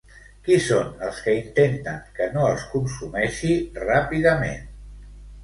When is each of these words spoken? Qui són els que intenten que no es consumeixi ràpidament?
Qui 0.45 0.55
són 0.67 0.87
els 1.07 1.19
que 1.25 1.35
intenten 1.39 1.99
que 2.15 2.31
no 2.39 2.47
es 2.55 2.65
consumeixi 2.73 3.53
ràpidament? 3.87 4.67